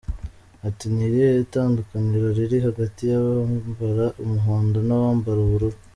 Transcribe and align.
Ati 0.67 0.85
«Ni 0.93 1.01
irihe 1.05 1.31
tandukaniro 1.53 2.27
riri 2.37 2.57
hagati 2.67 3.01
y’abambara 3.11 4.05
umuhondo 4.23 4.77
n’abambara 4.87 5.39
ubururu. 5.45 5.79